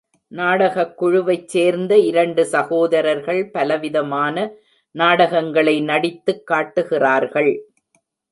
[0.27, 4.49] நாடகக் குழுவைச் சேர்ந்த இரண்டு சகோதரர்கள் பலவிதமான
[4.91, 7.51] நாடகங்களை நடித்துக் காட்டுகிறார்கள்.